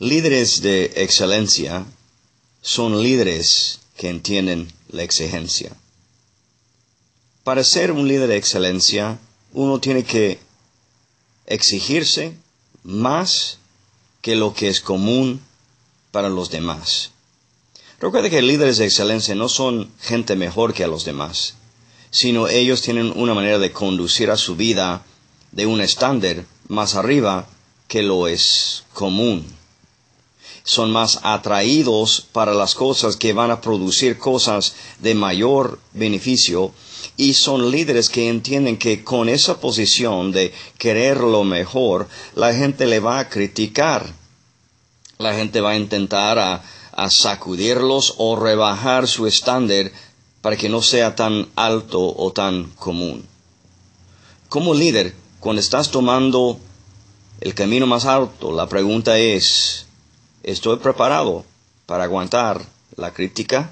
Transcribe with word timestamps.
Líderes 0.00 0.62
de 0.62 0.92
excelencia 0.94 1.84
son 2.62 3.02
líderes 3.02 3.80
que 3.96 4.08
entienden 4.08 4.72
la 4.90 5.02
exigencia. 5.02 5.72
Para 7.42 7.64
ser 7.64 7.90
un 7.90 8.06
líder 8.06 8.28
de 8.28 8.36
excelencia, 8.36 9.18
uno 9.52 9.80
tiene 9.80 10.04
que 10.04 10.38
exigirse 11.46 12.32
más 12.84 13.58
que 14.22 14.36
lo 14.36 14.54
que 14.54 14.68
es 14.68 14.80
común 14.80 15.40
para 16.12 16.28
los 16.28 16.48
demás. 16.48 17.10
Recuerde 17.98 18.30
que 18.30 18.40
líderes 18.40 18.78
de 18.78 18.84
excelencia 18.84 19.34
no 19.34 19.48
son 19.48 19.90
gente 20.00 20.36
mejor 20.36 20.74
que 20.74 20.84
a 20.84 20.88
los 20.88 21.04
demás, 21.04 21.54
sino 22.12 22.46
ellos 22.46 22.82
tienen 22.82 23.12
una 23.16 23.34
manera 23.34 23.58
de 23.58 23.72
conducir 23.72 24.30
a 24.30 24.36
su 24.36 24.54
vida 24.54 25.04
de 25.50 25.66
un 25.66 25.80
estándar 25.80 26.44
más 26.68 26.94
arriba 26.94 27.48
que 27.88 28.04
lo 28.04 28.28
es 28.28 28.84
común 28.94 29.57
son 30.68 30.90
más 30.90 31.20
atraídos 31.22 32.26
para 32.30 32.52
las 32.52 32.74
cosas 32.74 33.16
que 33.16 33.32
van 33.32 33.50
a 33.50 33.62
producir 33.62 34.18
cosas 34.18 34.74
de 35.00 35.14
mayor 35.14 35.80
beneficio 35.94 36.72
y 37.16 37.32
son 37.32 37.70
líderes 37.70 38.10
que 38.10 38.28
entienden 38.28 38.76
que 38.76 39.02
con 39.02 39.30
esa 39.30 39.60
posición 39.60 40.30
de 40.30 40.52
querer 40.76 41.20
lo 41.20 41.42
mejor, 41.42 42.06
la 42.34 42.52
gente 42.52 42.84
le 42.84 43.00
va 43.00 43.18
a 43.18 43.30
criticar. 43.30 44.04
La 45.16 45.32
gente 45.32 45.62
va 45.62 45.70
a 45.70 45.76
intentar 45.76 46.38
a, 46.38 46.62
a 46.92 47.08
sacudirlos 47.08 48.16
o 48.18 48.36
rebajar 48.36 49.08
su 49.08 49.26
estándar 49.26 49.90
para 50.42 50.58
que 50.58 50.68
no 50.68 50.82
sea 50.82 51.16
tan 51.16 51.48
alto 51.56 52.14
o 52.14 52.30
tan 52.32 52.64
común. 52.72 53.26
Como 54.50 54.74
líder, 54.74 55.14
cuando 55.40 55.60
estás 55.60 55.90
tomando 55.90 56.60
el 57.40 57.54
camino 57.54 57.86
más 57.86 58.04
alto, 58.04 58.52
la 58.52 58.68
pregunta 58.68 59.18
es, 59.18 59.87
¿Estoy 60.48 60.78
preparado 60.78 61.44
para 61.84 62.04
aguantar 62.04 62.62
la 62.96 63.12
crítica? 63.12 63.68